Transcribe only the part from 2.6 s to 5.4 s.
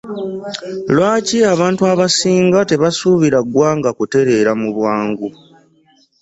tebasuubira ggwanga kutereera mu bwangu?